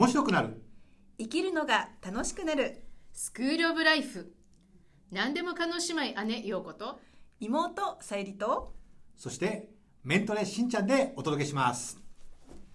[0.00, 0.62] 面白くなる。
[1.18, 2.84] 生きるのが楽しくなる。
[3.12, 4.32] スクールオブライフ。
[5.12, 6.98] 何でも可能姉妹姉陽子と。
[7.38, 8.72] 妹さゆりと。
[9.14, 9.68] そして
[10.02, 11.98] メントレしんちゃんでお届けします。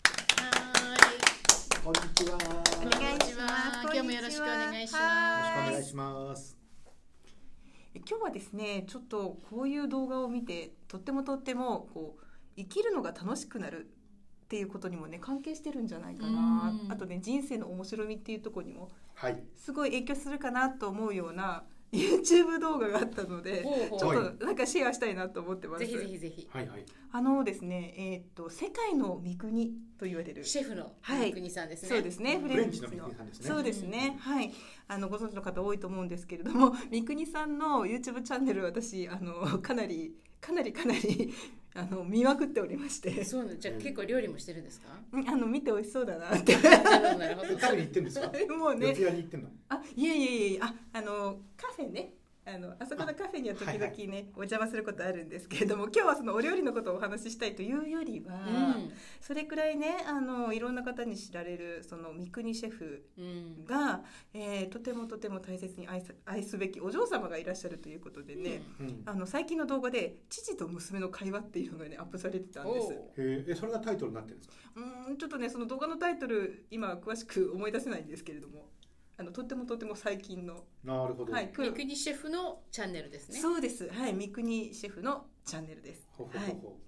[0.03, 2.37] はこんにちは。
[2.85, 3.83] お願いします。
[3.85, 6.57] 今日もよろしくお願いしよまろしくお願いします。
[7.95, 12.23] 今日はですねちょっとこういう動画を見てとってもとってもこう
[12.55, 13.94] 生きるのが楽しくなる
[14.45, 16.71] っていうことにもね関係してるんじゃないかな。
[16.83, 16.91] うん。
[16.91, 19.43] あとね人生の面白みっていうところにもはい。
[19.55, 23.63] すごい影響するかなと思うような YouTube 動画があったので
[23.97, 25.79] ちょっとなんかシェアしたいなと思ってます。
[25.79, 26.47] ぜひぜひぜひ。
[26.51, 26.85] はいはい。
[27.11, 31.33] あのですねえーっと世界の三国と言われるシェフのはい。
[31.33, 32.41] 国さんですね、そうですね、ん。
[32.41, 33.47] フレンチの三國さんですね。
[33.47, 34.51] そうですね、はい、
[34.87, 41.33] あのご存知の方多いと思うんですけれども、三國さんの YouTube チャンネル私あのかなりかなりかなり
[41.77, 44.87] あの見まくっておりまして、そうねじゃあ結構料理もしてるんですか？
[45.11, 47.47] うんあの見て美味しそうだなって、なるほどなるほど。
[47.53, 48.31] え食べに行ってんですか？
[48.57, 49.49] もうね、四谷に行ってんの？
[49.69, 50.59] あいえいえいえ。
[50.61, 52.13] ああのカフェね。
[52.47, 58.75] あのあそこのカフェには時々ね、あはいお邪魔することあるんですけれども今日はそのお料理のことをお話ししたいというよりは、
[59.19, 63.27] それくらいねあのいろんな方に知られるその三國シェフうん、う
[63.63, 63.65] ん。
[63.65, 69.01] が、えーとてもとても大切に愛す愛すべきお嬢様がいらっしゃるということでね、うん。
[69.05, 72.93] あの最近の動画で父と娘の会話っていうのがねアップされてたんです。
[73.17, 73.51] へー。
[73.51, 74.55] えそれがタイトルになってるんですか？
[74.75, 78.69] うーんちょっとねその動画のタイトル今詳しく思い出せないんですけれども
[79.17, 80.65] あのとってもとっても最近の。
[80.83, 83.39] なるほど、はい三國シェフのチャンネルですね。
[83.39, 83.89] そうです。
[83.89, 86.07] はい三國シェフのチャンネルです。
[86.11, 86.79] ほほほほ、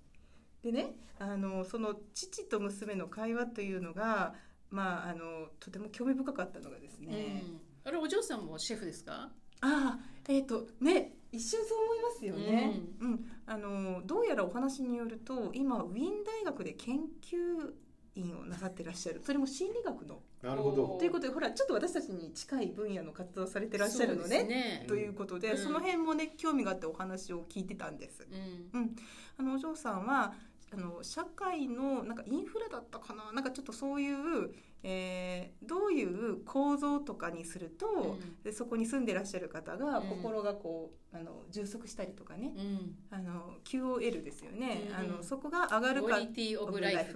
[0.64, 4.36] でねあのその父と娘の会話というのが
[4.70, 9.32] まああのとても興味深かったのがですね、うん、あれお嬢さんもシェフですか？
[9.62, 13.26] ああえっ、とね一瞬そう思いますよね、うん。
[13.46, 17.74] あのどうやらお話によると今ウィーン大学で研究
[18.20, 19.22] 員をなさってらっしゃる。
[19.24, 20.20] それも心理学の。
[20.42, 20.86] なるほど。
[20.86, 24.44] おということでほらちょっと私たちに近い分野の活動をされてらっしゃるのね。
[24.44, 24.86] ね。
[24.88, 25.58] ということで、うん。
[25.58, 28.28] その辺もね興味があってお話を聞いてたんです。
[28.74, 28.96] うん。
[29.38, 30.34] あのお嬢さんは
[30.70, 33.32] あの社会のなんかインフレだったかな？
[33.32, 38.44] なんかちょっとそういう、えーどういう構造とかにすると、うん。
[38.44, 40.08] でそこに住んでらっしゃる方がうん。
[40.10, 42.96] 心がこう、あの充足したりとかね、うん。
[43.10, 44.96] あの QOL ですよね、うん。
[44.96, 46.26] あのそこが上がるかで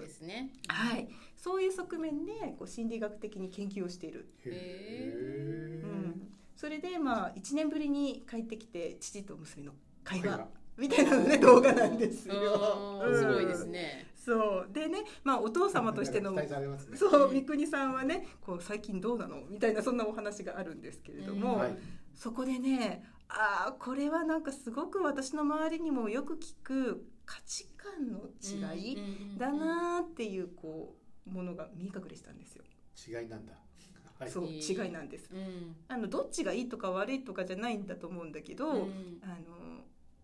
[0.10, 0.52] すね。
[0.68, 1.08] はい、
[1.38, 5.86] そういう側面でこう心理学的に研究をしている、へー。
[5.86, 9.74] うん、それでまあ1年ぶりに帰ってきて父と娘の
[10.04, 10.24] 会話。
[10.24, 12.34] 会話みたいなのね動画なんですよ。
[13.14, 13.72] すごいですね。
[13.72, 14.74] ねそう。
[14.74, 16.50] でね、まあお父様としてのね
[16.96, 21.60] そう三國さんはねこう最近どうなのみたいなそんなお話があるんですけれども、うん。
[21.60, 21.78] はい。
[22.16, 28.98] そこでねああこれはなんかすごく私の周りにもよく聞く価値観の違い
[29.38, 30.96] だなーっていうこ
[31.28, 32.64] うものが見え隠れしたんですよ。
[33.08, 33.54] 違いなんだ。
[34.20, 34.30] はい。
[34.30, 35.30] そう違いなんです。
[35.34, 35.76] うん。
[35.88, 39.20] あのどっちがいいとか悪いとかじゃないんだと思うんだけど、うん。
[39.24, 39.81] あの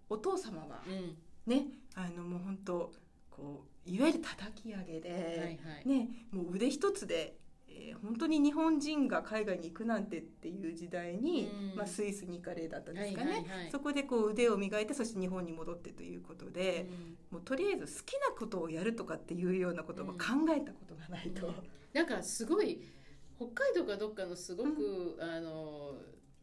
[0.09, 1.17] お父様はうん。
[1.45, 2.91] ねあのもう本当
[3.29, 5.87] こういわゆる叩き上げで、はいはい。
[5.87, 7.37] ねもう腕一つで、
[7.67, 11.77] えー本当に日本人が海外に行くなんてっていう時代に、うん。
[11.77, 13.71] まあ、スイスに行かれだったんですかね、はいはいはい。
[13.71, 16.89] そこでこう腕を磨いてそして日本に戻ってということで、
[17.31, 20.17] もうとりあえず好きなことをやるとかっていうようなことも考
[20.55, 21.47] えたことがないと。
[21.47, 21.53] うん。
[21.93, 22.81] なんかすごい
[23.37, 25.95] 北海道かどっかのすごく、あの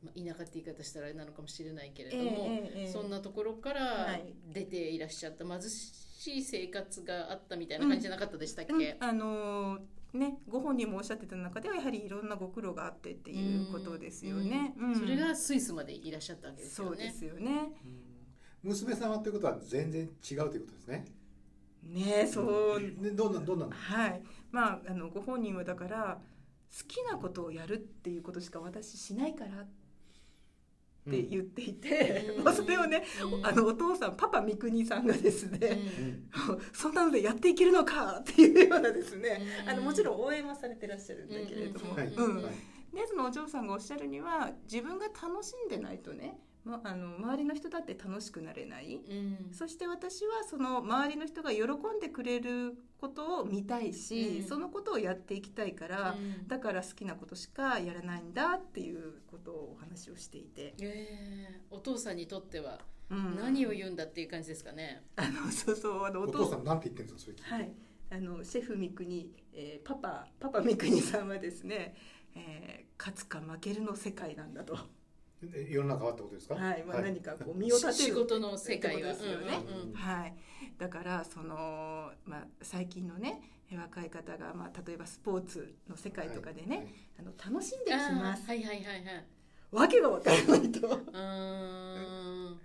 [0.05, 2.93] まあ田舎って言い方したらあれなのかもしれないけれども、ええええええ。
[2.93, 4.35] そんなところからはい。
[4.53, 9.81] 出ていらっしゃった貧しい生活があったみたいな感じじゃなかったでしたっけ、うんあのー
[10.19, 14.75] ね、ご本人もおっしゃってた中ではやはりいろんんなご苦労があってっていうことですよね。
[14.79, 16.91] うんそれがスイスまでいらっしゃったわけですよね。
[16.91, 17.51] そうですよね。
[17.85, 18.15] うん
[18.63, 20.09] 娘さんはということは全然違う
[20.49, 21.05] ということですね。
[21.83, 23.73] ねそう、でどんなどんなの？
[23.73, 24.23] はい。
[24.51, 26.19] まああのご本人はだから
[26.75, 29.84] 好きなことをやるっていうことしか私しないからって
[31.07, 32.45] 言っていて、うん。
[32.45, 33.47] ま あそれをね、うん。
[33.47, 35.81] あのお父さんパパ三國さんがですね、
[36.49, 36.61] うん。
[36.73, 39.69] そんなのでやっていけるのかっていうようなですね、うん。
[39.71, 42.55] あのもちろん応援はされてらっしゃるんだけれども、うんはいうんはい
[42.95, 49.53] でそのお嬢さんがおっしゃるには自分が楽しんでないとね、ま、あの周りの人だって楽しくなれない、うん。
[49.53, 54.49] そして私はその周りの人が喜んでくれることを見たいし、うん。
[54.49, 56.49] そのことをやっていきたいから、うん。
[56.49, 61.49] だから好きなことしかやらないんだっていうことをお話をしていて、え。
[61.71, 62.81] ーお父さんにとっては
[63.11, 63.37] うん。
[63.37, 65.05] 何を言うんだっていう感じですかね。
[65.17, 66.65] あのそうそうあのお父さん。
[66.65, 67.51] なんて言ってるんですかそれ聞いて。
[67.53, 67.73] はい、
[68.11, 71.95] あのシェフ三國、えーパパパパ三國さんはですね、
[72.35, 74.79] えー勝つか負けるの世界なんだと、え
[75.53, 76.55] 世の中はってことですか？
[76.55, 77.93] はいまあ、何かこう身を立てる。
[77.93, 79.59] 仕事の世界ですよね。
[79.67, 79.95] うんうんうん。
[79.95, 80.35] はい、
[80.79, 86.87] だからその、まあ、最近のね、え若い方が、まあ、例えばスポーツの世界とかでね、はい。
[87.21, 88.47] あの楽しんできます。
[88.47, 89.27] はいはいはいはい。
[89.73, 90.87] わけが分からないと。
[90.89, 92.61] うーん。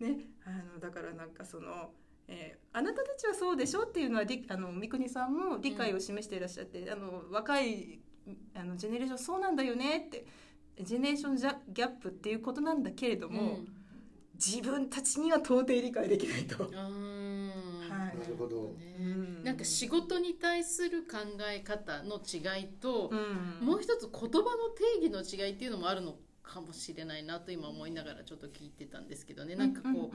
[0.00, 1.92] ね、あのだからなんかその、
[2.26, 8.00] えーあなたたちはそうでしょっていうのはりあの三國さんも理解を示していらっしゃって、あの若い
[8.54, 10.24] あのジェネレーションそうなんだよねって
[10.84, 13.68] ジェネレーションジャギャップっていうことなんだけれども、うん。
[14.34, 16.64] 自分たちには到底理解できないと。
[16.64, 16.72] はい。
[16.72, 18.74] なるほど。
[18.78, 18.96] ね。
[18.98, 19.44] うん。
[19.44, 21.18] なんか仕事に対する考
[21.50, 23.66] え方の違いと、うん。
[23.66, 24.30] もう一つ言葉の
[24.70, 29.56] 定義の違いっていうのもあるのかもしれないなと今思いながらちょっと聞いてたんですけどね。
[29.56, 30.10] なんかこう、うんうん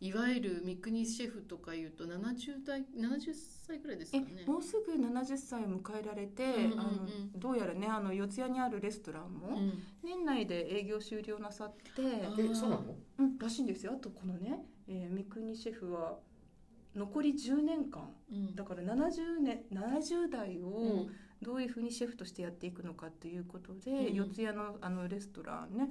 [0.00, 3.32] いわゆる三國シェフとかいうと70代70
[3.66, 6.80] 歳ぐらいですかえねもうすぐ70歳を迎えられて、うんうんうん。
[6.80, 6.90] あの
[7.36, 9.72] どうやらねあの四谷にあるレストランうもん。
[10.04, 12.94] 年内で営業終了なさって、あえそうなの？
[13.18, 13.92] うん、らしいんですよ。
[13.94, 16.18] あとこのね、えー、三國シェフは
[16.94, 18.10] 残り10年間。
[18.30, 18.54] うん。
[18.54, 20.68] だから70年70代うを
[21.04, 21.10] ん
[21.42, 24.14] どういうふうにシェフとしてやっていくのかっていうことで、うん。
[24.14, 25.88] 四谷のあのレストランね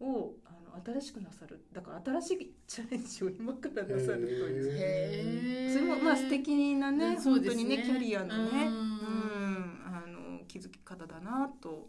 [0.00, 0.08] うん。
[0.08, 1.64] をあの新しくなさる。
[1.72, 5.72] だから新しいチャレンジを今からなさるという。
[5.72, 7.82] それもまあ素敵なね、本当にね。
[7.82, 8.74] キャリアのね、うん。
[8.74, 8.94] うん
[9.86, 11.88] あの気づき方だなと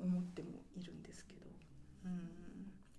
[0.00, 1.40] 思ってもいるんですけど、
[2.04, 2.30] うん、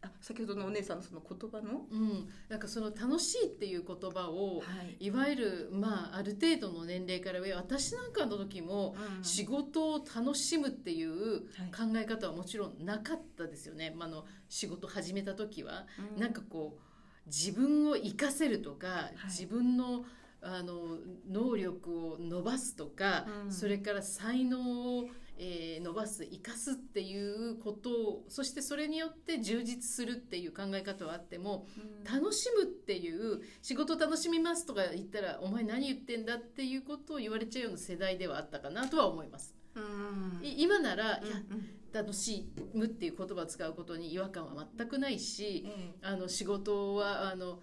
[0.01, 4.63] あ先ほどのお姉さんのその言葉の、うん、なんかその楽しいっていう言葉をは
[4.99, 5.05] い。
[5.05, 15.85] いわゆるまあある程度の年齢から上私なんかの時も仕事を楽しむっていう考え方はもちろんなかったですよね、まあ、あの仕事始めた時は、
[16.15, 16.19] うん。
[16.19, 19.25] なんかこう自分を生かせるとか、い。
[19.27, 20.05] 自分の
[20.41, 20.97] あの
[21.29, 23.51] 能力を伸ばすとか、うん。
[23.51, 32.03] それから才能を、えー伸ばす生かすっていうことをそしてそれによって充実するっていう考え方はあってもうん。
[32.03, 39.55] 楽しむっていう仕事楽しみますとか言ったらお前何言ってんだっていうことを言われちゃうような世代ではあったかなとは思います。
[39.75, 40.45] うん。
[40.45, 41.19] い今なら、いや
[41.51, 41.69] うん。
[41.93, 47.59] 楽しむっていう言葉を使うことに違和感は全くないし、ええあの仕事はあの、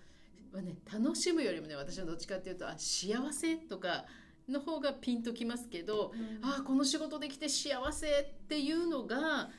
[0.52, 4.06] まあね、楽しむよりもね私はどっちかっていうとあ幸せとか
[4.48, 6.12] の方がピンときますけど、
[6.42, 9.50] ああこの仕事できて幸せっていうのが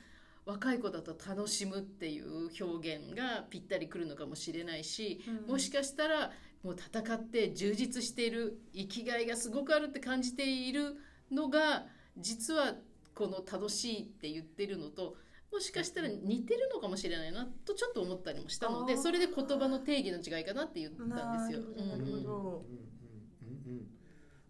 [0.46, 5.52] 若い子だと楽しむっていう表現がぴったりくるのかもしれないし、うん。
[5.52, 6.32] もしかしたら
[6.64, 10.96] もう戦って充実している生きがいがすごくあるって感じている
[11.32, 11.86] のが
[12.18, 12.76] 実は
[13.14, 15.16] この楽しいって言ってるのと
[15.52, 21.16] もしかしたら似てるのかもしれないなとちょっと思ったりもしたのでそれで言葉の定義の違いかなって言ったんで
[21.46, 21.60] すよ。
[21.86, 22.66] なるほど。
[22.70, 22.94] うん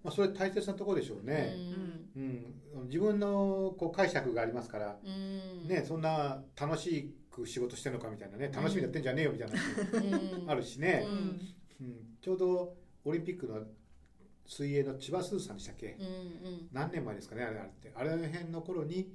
[0.03, 1.55] まあそれ大切なところでしょうね、
[2.15, 2.85] うん。
[2.87, 5.11] 自分のこう解釈がありますから、うん。
[5.61, 8.51] うんね、そんな楽しく仕事してるのかみたいなね。
[8.53, 10.49] 楽しみやってんじゃねえよみたいな話うん。
[10.51, 11.15] あるしね、うん。
[11.81, 12.17] うん。
[12.21, 13.61] ちょうどオリンピックの
[14.45, 16.67] 水泳の千葉すずさんでしたっけ、うんうん。
[16.71, 17.91] 何年前ですかねあれあれって。
[17.95, 19.13] あれの辺の頃に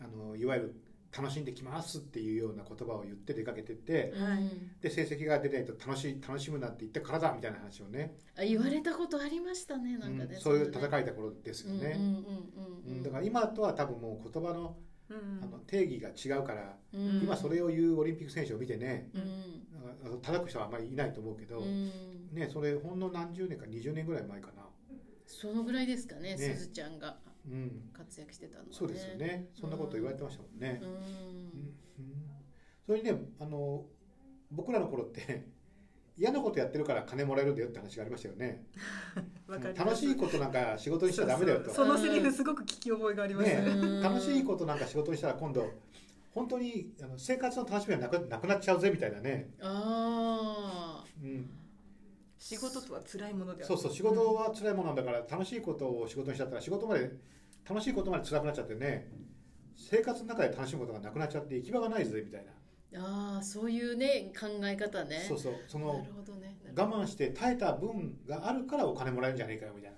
[0.00, 0.74] あのいわゆる
[1.16, 4.50] 楽しんできますっていうような言葉を言って出かけてってはい。
[4.80, 8.16] で成績が出ないと楽しい楽しむなって言ってからだみたいな話をね。
[8.36, 11.98] あ言われたことありましたねなんかね、うんそういう戦いた頃ですよね、
[13.02, 14.76] だから今とは多分もう言葉の
[15.10, 15.40] うん。
[15.42, 17.20] あの定義が違うから、うん。
[17.22, 20.20] 今それを言うオリンピック選手を見てねうん。
[20.22, 21.90] 叩く人はあんまりいないと思うけど、うん。
[22.32, 24.62] ね、それほんの何十年か20年ぐらい前かな、
[25.26, 26.54] そのぐらいですかねね。
[26.54, 27.18] すずちゃんが。
[27.26, 27.29] うん、
[27.92, 29.48] 活躍してたのはねそうですよね。
[29.58, 30.80] そんなこと言われてましたもんね。
[30.82, 30.88] う、ん。
[30.88, 31.74] うん。
[32.86, 33.84] それにねあの
[34.50, 35.46] 僕らの頃って
[36.16, 38.66] 嫌なことやってるから金もらえるんだよって話がありましたよね。
[39.76, 41.70] 楽しいことなんか仕事にしちゃダメだよと。
[41.72, 43.54] そのセリフすごく聞き覚えがあります、ね。
[43.66, 44.02] うん。
[44.02, 45.72] 楽しいことなんか仕事にしたら今度
[46.32, 51.50] 本当にあの生活の楽しみがなくなくなっちゃうぜみたいなね、あうん、
[52.50, 57.10] 仕事とは辛いものであるそうそう仕事は辛いものなんだから楽しいことを仕事にしちゃったら仕事まで
[57.68, 59.08] 楽しいことまで辛くなっちゃってね。
[59.76, 65.24] 生活の中で楽しむことがなくなっちゃって行き場がないぜみたいな、ーあーそういうね考え方ね。
[65.26, 65.54] そうそう。
[65.66, 66.56] そなのるほどね。
[66.76, 69.96] 我慢して耐えた分があるからお金もらえるんじゃねえかよみたいな。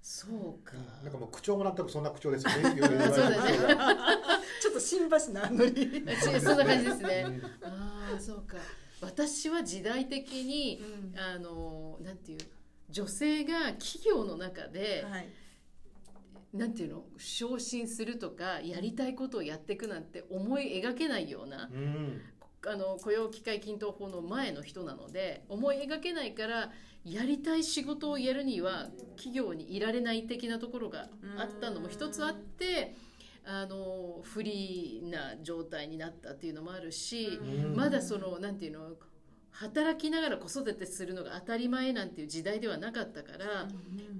[0.00, 0.74] そうか。
[1.02, 3.36] なんかもう口調もなんとなくそんな口調です よねそうだね。
[4.62, 7.26] ちょっと新橋なノリ、 違うそんな感じですね。
[7.28, 7.44] うん。
[7.68, 8.56] ああそうか
[9.00, 10.80] 私は時代的に
[11.14, 11.18] うん。
[11.18, 12.38] あのなんていう
[12.90, 15.28] 女性が企業の中で、はい。
[16.54, 22.22] なんていうの昇進するとかやりたいことをやっていくなんて思い描けないようなうん。
[22.66, 26.72] あの雇用機会均等法の前の人なので思い描けないから
[27.04, 32.96] やりたい仕事をやるには企業にいられない的なところがあったのも一つあって
[33.46, 37.76] あの不利な状態になったっていうのもあるしうん。
[37.76, 38.96] まだそのなんていうの
[39.52, 43.66] 働きながら子育てするのが当たり前なんていう時代ではなかったから、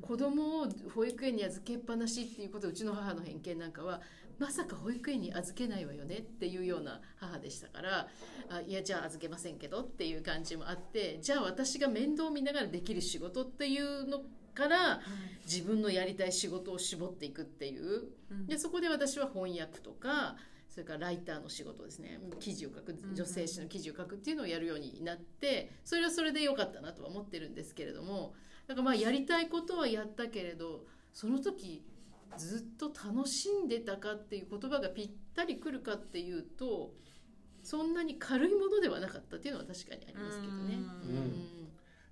[0.00, 4.00] 子供を保育園に預けっぱなしっていうことでうちの母の偏見なんかは
[4.38, 8.09] まさか保育園に預けないわよねっていうような母でしたから
[8.50, 14.23] あいやじゃあ預けませんけどっていう感じもあってじゃあ私が面倒見ながらできる仕事っていうの
[14.56, 15.00] から
[15.44, 18.08] 自分のやりたい仕事を絞っていくっていう。
[18.48, 20.36] でそこで私は翻訳とか
[20.68, 22.18] それからライターの仕事ですね。
[22.40, 28.34] 記事を書く女性誌の記事を書くっていうのをやるようになってそれはそれで良かったなとは思ってるんですけれども
[28.66, 31.84] だからまあやりたいことはやったけれどその時
[32.36, 36.92] ずっと楽しんでたかっていう言葉がぴったりくるかっていうと
[37.62, 40.75] そんなに軽いものではなかったっていうのは確かにありますけどね。
[40.75, 41.55] うん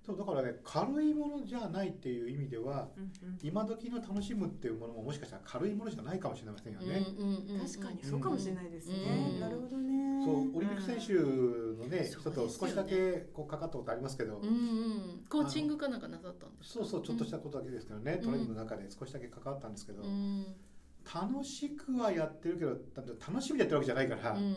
[0.05, 2.89] そうだからね軽いものじゃないっていう意味では
[3.41, 7.07] 今時の楽しむっていうものももしかしたら軽いものじゃないかもしれませんよね。
[7.17, 7.61] うんうんうん。
[7.61, 8.95] うん確かにそうかもしれないですね、
[9.33, 10.25] うんなるほどね。
[10.25, 16.85] そうオリンピック選手のね、そう人と少しだけこうかかったことありますけど、うんうん、コーチングかなんかなさったんですか？
[16.85, 18.21] そうそうちょっとしたことだけですけどね、うん。
[18.23, 20.45] トレーニングの中で少しだけ関わったんですけど、うん。
[21.13, 22.71] 楽しくはやってるけど
[23.27, 24.55] 楽しみでやってるわけじゃないから、うんうん。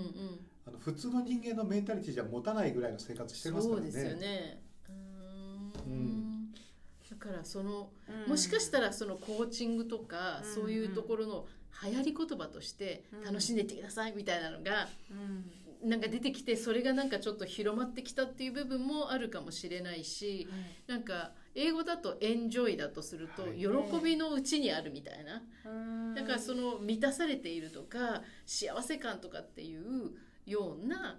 [0.66, 3.90] あの普通の人間のメンタリティじゃ持たないぐらいの生活してますからね。
[3.90, 4.67] そうですよね
[5.88, 5.96] うーん。
[5.96, 6.54] うん
[7.10, 7.90] だからその
[8.26, 8.30] うん。
[8.30, 11.46] もしかしたらそのコーチングとかうんそういうところの
[11.82, 13.24] 流行り言葉としてうん。
[13.24, 15.88] 楽しんでいってくださいみたいなのがうん。
[15.88, 20.48] なんか出てきてそれがなんかちょっと広まってきたっていう部分もあるかもしれないし
[20.88, 23.58] なんか英語だとエンジョイだとするとはい。
[23.58, 23.66] 喜
[24.04, 25.42] びのうちにあるみたいな。
[25.64, 25.68] う
[26.12, 26.14] ん。
[26.14, 30.10] だからその満たされているとか幸せ感とかっていう
[30.46, 31.18] ような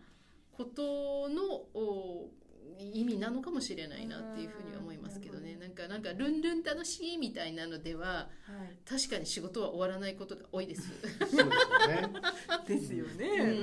[0.51, 2.29] ことのお
[2.79, 8.27] 意味なのかもしれないなっていうふうには思いますけどねなんかなんかルンルン楽しいみたいなのではは
[8.71, 10.89] い確かに仕事は終わらないことが多いです。
[11.19, 11.53] そうですよね。
[12.67, 13.27] ですよね。
[13.27, 13.53] うんう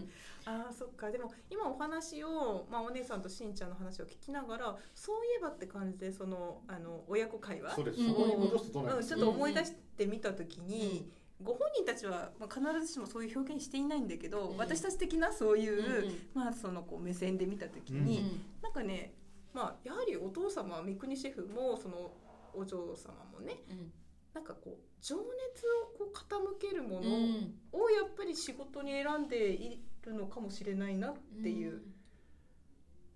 [0.00, 0.10] ん
[0.46, 7.74] ああそっかでも今お話を、まあ、お姉さんとしんちゃんの話を聞きながらそういえばって感じでそのあの親子会話？
[7.74, 8.00] そうです。
[8.00, 9.02] うんそこに戻すとどうなん。
[9.02, 11.10] ちょっと思い出してみた時に、
[11.42, 14.56] ご本人たちは、まあ、必ずしもそういう表現していないんだけど、うん。
[14.56, 16.28] 私たち的なそういう、うんうん。
[16.34, 19.14] まあ、そのこう目線で見た時うに、なんかね、
[19.52, 22.12] まあ、やはりお父様三國シェフもその
[22.52, 23.92] お嬢様もねうん。
[24.32, 27.54] なんかこう情熱をこう傾けるものうん。
[27.72, 31.82] をやっぱり仕事に選んでいるのかもしれないなっていう、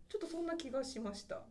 [0.09, 1.43] ちょっとそんな気がしました。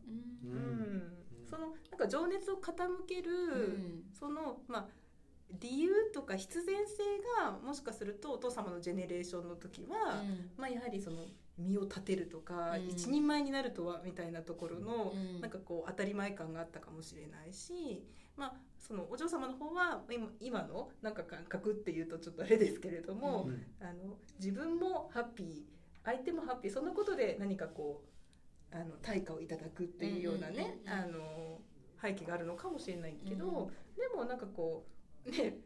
[0.44, 0.52] うん。
[0.52, 0.62] ううん
[0.98, 1.48] ん。
[1.50, 4.04] そのなんか情熱を傾ける、うん。
[4.14, 4.88] そのまあ
[5.60, 7.04] 理由とか必然性
[7.42, 10.24] がもしかするとお父様のジェネレーションの時は、
[10.58, 11.26] まあ、やはりその
[11.58, 12.88] 身を立てるとか、うん。
[12.88, 15.42] 一人前になるとはみたいなところの、うん。
[15.42, 23.66] なんかこう当たり前感があったかもしれないし、まあ、そのお嬢様の方は今今のなんか感覚っていうとちょっとあれですけれども、うん。
[23.82, 25.48] あの自分もハッピー
[26.04, 28.04] 相手もハッピーそんなことで何かこ
[28.72, 30.82] うあの対価をいただくっていうようなね、
[32.02, 33.68] 背景があるのかもしれないけど、うん。
[33.96, 34.97] でもなんかこう
[35.32, 35.58] ね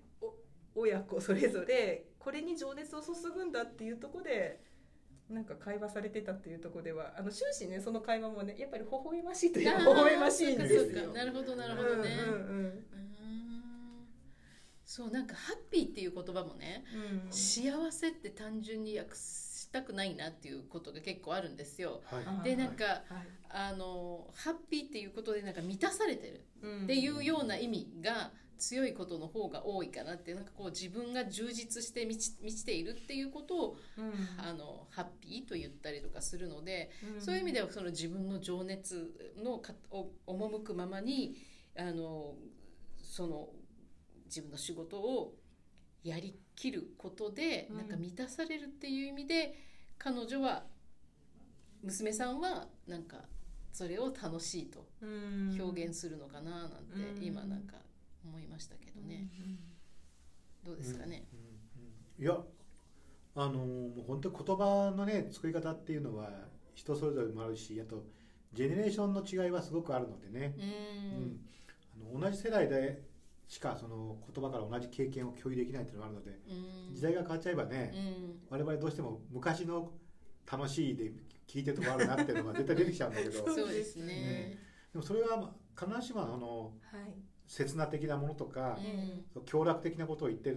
[0.74, 4.62] お親子それぞれこれに情熱を注ぐんだっていうところで
[5.30, 11.08] なんか会話されてたっていうところではあの終始ねその会話もねやっぱり微笑ましいといえば微笑ましいんですよ。
[11.08, 12.18] かなるほどなるほどね。
[12.28, 12.86] うんうんうん
[14.84, 22.02] そうなんかハッピーっていう言葉もね、うん幸せって単純に訳したくないなっていうことが結構あるんですよ。
[22.04, 22.24] はい。
[22.26, 23.04] あでなんかはい
[23.48, 34.14] あのハッピーっていうことでなんか満たされてるうんっていうような意味が強いことの方が多いかなってなんかこう自分が充実して満ち満ちているっていうことをうん。
[34.38, 37.22] あのハッピーと言ったりとかするので、うん。
[37.22, 41.36] そういう意味ではその自分の情熱のかお赴くままに
[41.76, 42.36] あの
[43.02, 43.50] その
[44.26, 45.34] 自分の仕事を
[46.04, 47.78] やりきることで、うん。
[47.78, 49.56] なんか満たされるっていう意味で
[49.98, 50.64] 彼女は
[51.82, 53.18] 娘さんはなんか
[53.74, 55.58] それを楽しいとうん。
[55.60, 57.24] 表現するのかななんてうん。
[57.24, 57.78] 今なんか
[58.26, 59.30] 思いましたけどね、
[60.64, 61.26] どうですかね、
[62.20, 62.38] いや、
[63.36, 66.30] あのもう本当に言葉のね作り方っていうのは
[66.76, 68.04] 人それぞれもあるし、あと
[68.54, 70.56] ジェネレーションの違いはすごくあるのでね。
[70.58, 70.64] うん。
[70.64, 71.40] うん。
[72.14, 73.02] あの同じ世代で
[73.48, 76.40] しかその言葉から同じ経験を共有できないっていうのがあるので、
[76.90, 76.96] うん。
[76.96, 77.94] 時代が変わっちゃえばね、
[78.52, 78.58] うん。
[78.58, 79.92] 我々どうしても昔の
[80.52, 81.12] 楽しいで
[81.48, 84.58] 聞いてるところあるなっていうのが絶対出てきちゃうんだけど、そ うそうですね。
[84.92, 87.16] でもそれは必ずしもあのはい
[87.52, 88.80] 刹那的なものとか、
[89.36, 90.56] うん強楽的なことを言って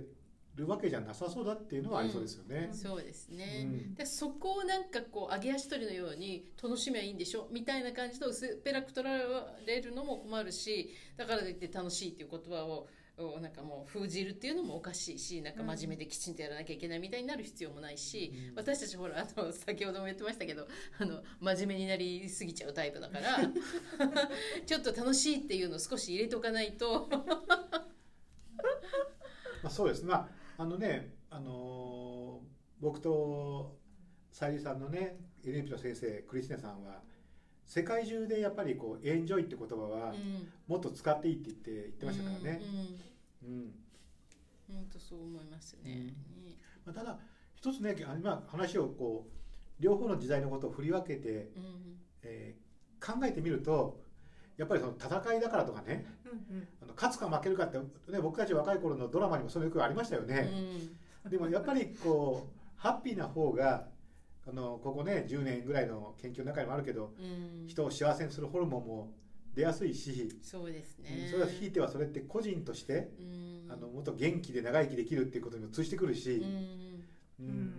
[0.55, 2.71] るわけじゃなさそうだっていうのはありそうですよね。
[2.73, 3.65] そうですうね。
[3.65, 7.49] んでそこをなんかこう揚げ足取りのように楽しみはいいんでしょ？
[7.51, 9.19] みたいな感じと薄っぺらく取ら
[9.67, 12.87] れるのも困るしだからといって楽しいっていう言葉を
[13.19, 18.57] をなんかもう封じるっていうのもおかしいしなんか真面目できちんとやらなきゃいけないみたいになる必要もないし、うん。
[18.57, 20.67] 私たちほらあの先ほども言ってましたけど
[20.99, 23.39] あの真面目になりすぎちゃうタイプだから
[24.67, 27.09] ちょっと楽しいっていうのを少し入れておかないと。
[29.63, 30.05] まあ、そうです。
[30.05, 32.55] まああのねあのー
[32.85, 33.79] 僕と
[34.31, 37.01] さゆりさんのね NLP の先生クリスティナさんは
[37.67, 40.49] 世界中でやっぱりこうエンジョイって言葉はうん。
[40.67, 42.63] もっと使っていいって言って言ってましたからね。
[43.43, 43.57] うんうん。
[43.57, 43.75] うん。
[44.69, 45.95] 本当そう思いますね。
[45.95, 46.15] ね。
[46.85, 47.19] まあ、ただ
[47.55, 52.65] 一つね今話をこう両方の時代のことを振り分けて、うんえー
[53.05, 54.01] 考えてみると
[54.57, 56.69] やっぱりその戦いだからとかねうんうん。
[56.83, 57.79] あの勝つか負けるかって、
[58.11, 60.49] ね、僕たち若い頃のドラマにもそのよくありましたようね。
[61.27, 61.31] ん。
[61.31, 63.89] でもやっぱりこうハッピーな方が
[64.47, 67.67] あのここね10年ぐらいの研究の中にもあるけどうん。
[67.67, 69.13] 人を幸せにするホルモンも
[69.55, 71.29] 出やすいし、そうですね。
[71.31, 73.73] それはひいてはそれって個人としてうん。
[73.73, 76.45] あのもっと元気で長生きできるっていうことにも通じてくるし、
[77.41, 77.73] うん。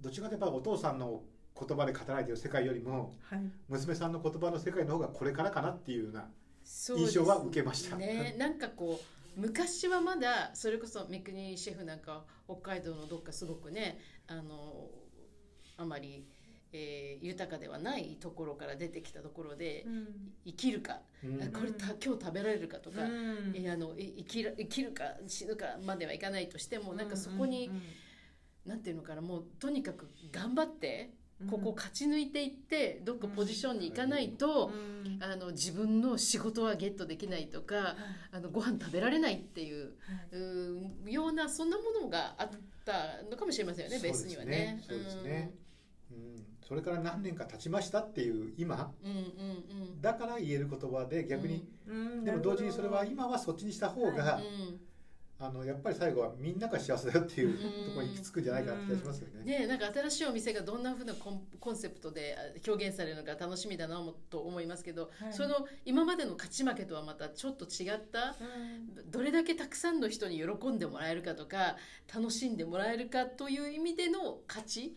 [0.00, 1.22] どっちかというとやっぱお父さんの
[1.58, 3.40] 言葉で語られている世界よりもはい。
[3.68, 6.28] 娘さんの言葉の世界の方がこれからかなっていうような
[6.96, 7.96] 印象は受けました。
[7.96, 9.00] ね、なんかこ
[9.36, 14.88] う昔はまだそれこそ三国シェフなんか北海道のどっかすごくねあの
[15.78, 16.26] あまり、
[16.72, 19.86] えー豊かではないところから出てきたところで
[20.44, 21.42] 生きるか、うん。
[21.42, 23.52] あこれた今日食べられるかとか、うん。
[23.54, 27.70] えーあのい生きる生きるか死ぬかまではいかないとしてもなんかそこに、
[28.66, 31.10] なんていうのかなもうとにかく頑張って
[31.48, 35.18] ここを勝ち抜いていってどっかポジションに行かないと、うん。
[35.22, 37.96] あの自分の仕事はゲットできないとか
[38.30, 39.94] あのご飯食べられないっていう
[40.32, 42.50] うーようなそんなものがあっ
[42.84, 44.82] たのかもしれませんよね、ベースにはね。
[44.86, 45.50] そうですね。
[46.18, 48.92] うん、それから何年か経ちましたっていう今。
[49.04, 49.20] うんうんう
[49.96, 50.00] ん。
[50.00, 52.24] だから言える言葉で逆に、うん。
[52.24, 54.80] でも同時にそれは今はそっちにした方が、うん
[55.40, 57.56] あのやっぱり最後はみんなが幸せだよっていううん。
[57.56, 59.44] ところに行き着くんじゃないかなって気がしますよね。
[59.44, 65.32] ねえなんか新しいお店がどんなふうなコンコンセプトであ表現されるのか楽しみだなと思いますけど、はい。
[65.32, 68.34] その今までの勝ち負けとはまたちょっと違った
[69.12, 71.76] どれだけたくさんの人に喜んでもらえるかとか
[72.12, 74.96] 楽しんでもらえるかという意味での勝ち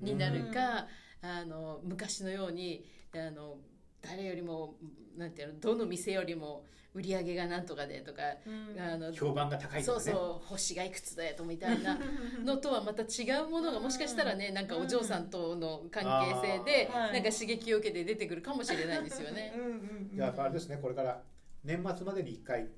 [0.00, 0.86] になるか、
[1.22, 3.58] あの昔のようにあの
[4.02, 4.76] 誰よりも
[5.16, 8.80] なんていうのどの店よりも売り上げがなんとかでとか、うん。
[8.80, 10.04] あの評判が高いとかね。
[10.04, 11.98] そうそう星がいくつだよとみたいな
[12.44, 19.52] のとはまた違うものがもしかしたらねなんかお嬢さんとの関係性であーなんか刺激を受けて出てくるかもしれないですよね。
[19.56, 19.58] う。
[19.58, 20.10] んうんうん。
[20.14, 21.20] じゃああれですねこれから
[21.64, 22.68] 年末までに1回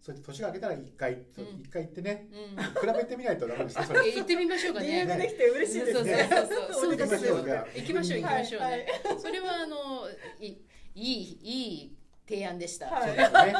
[0.00, 1.60] そして年が明けたら1回そううん。
[1.60, 2.28] 一回行ってね。
[2.32, 2.90] うん。
[2.92, 5.04] 比べてみないとダメですねそれえ行ってみましょうかね。
[5.06, 6.80] DM できて嬉しいですねそうそう。
[6.82, 7.68] そうですよ行きましょう。
[7.74, 8.86] 行きましょう行きましょうはいね。
[9.20, 10.08] それはあの
[10.40, 10.58] いい
[10.94, 11.97] いいい
[12.28, 12.86] 提案でした。
[12.86, 13.08] はい。
[13.08, 13.54] そうですね。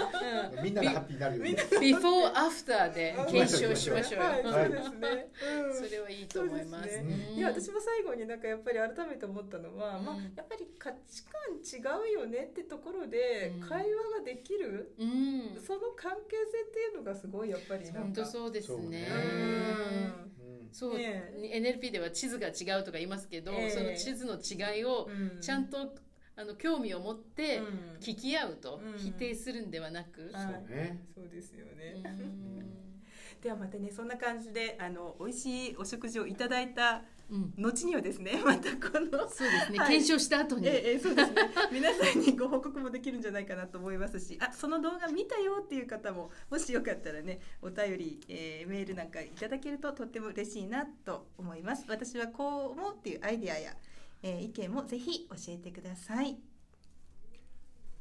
[0.63, 1.57] みんながハッピーになるように。
[1.57, 4.23] Before After で検証しましょう。
[4.43, 5.29] そうですね。
[5.65, 5.89] うん。
[5.89, 6.91] それはいいと思います。
[6.91, 7.33] すね。
[7.35, 10.05] いや私も最後になんかやっぱり改めて思ったのは、うん。
[10.05, 13.67] まあやっぱり価値観違うよねってところでうん。
[13.67, 15.61] 会話ができる、うん。
[15.67, 18.01] その関係性っていうのがすごいやっぱりなんか。
[18.01, 18.89] 本当そうですね。
[18.89, 19.09] ね。
[19.09, 20.69] うん。
[20.73, 23.71] そう、ね NLP では地図が違うとか言いますけど、ええ。
[23.71, 25.41] その地図の違いをうん。
[25.41, 25.95] ちゃんと
[26.39, 27.67] あの興味を持ってうん。
[28.01, 28.99] 聞き合うと、うん。
[28.99, 30.43] 否定するんではなく、はい。
[30.69, 31.05] そうね。
[31.13, 32.59] そうですよね、うん。
[33.43, 37.53] ではまたねそんな感じであの美味しいお食事をいただいたうん。
[37.59, 39.89] 後にはですね またこのそうですね、はい。
[39.89, 41.51] 検証した後に、ええええそうですね。
[41.73, 51.85] 皆さんにご報告もできるんじゃないかなと思いますしあその動画見たよっていう方ももしよかったらねお便り、えーメールなんかいただけるととっても嬉しいなと思います。
[51.89, 53.77] 私はこう思うっていうアイデアや、
[54.23, 56.39] えー意見もぜひ教えてください。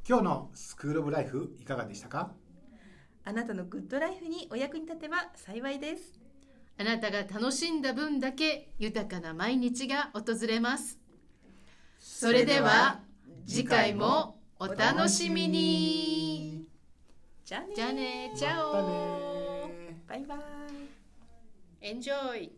[0.08, 2.32] 今日のスクールオブライフいかがでしたか？
[3.26, 6.14] あなたのグッドライフにお役に立てば幸いです。
[6.80, 11.00] あなたが楽しんだ分だけ豊かな毎日が訪れます。
[12.00, 13.02] それでは
[13.46, 16.66] 次回もお楽しみに。
[17.44, 20.40] じゃあねじゃあねバイバイ
[21.82, 22.52] エンジョイ